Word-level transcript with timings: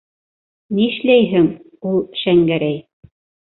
Нишләйһең 0.77 1.45
ул, 1.91 2.01
Шәңгәрәй? 2.25 2.83